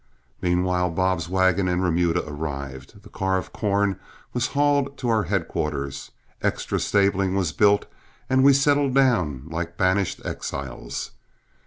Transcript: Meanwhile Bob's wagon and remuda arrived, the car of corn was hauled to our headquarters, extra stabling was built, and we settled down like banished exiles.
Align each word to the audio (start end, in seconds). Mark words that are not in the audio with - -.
Meanwhile 0.41 0.89
Bob's 0.89 1.29
wagon 1.29 1.67
and 1.67 1.83
remuda 1.83 2.27
arrived, 2.27 3.03
the 3.03 3.09
car 3.09 3.37
of 3.37 3.53
corn 3.53 3.99
was 4.33 4.47
hauled 4.57 4.97
to 4.97 5.09
our 5.09 5.25
headquarters, 5.25 6.09
extra 6.41 6.79
stabling 6.79 7.35
was 7.35 7.51
built, 7.51 7.85
and 8.27 8.43
we 8.43 8.51
settled 8.53 8.95
down 8.95 9.43
like 9.49 9.77
banished 9.77 10.19
exiles. 10.25 11.11